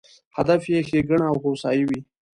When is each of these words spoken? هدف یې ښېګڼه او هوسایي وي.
هدف 0.37 0.61
یې 0.71 0.79
ښېګڼه 0.87 1.25
او 1.31 1.37
هوسایي 1.45 1.83
وي. 1.89 1.99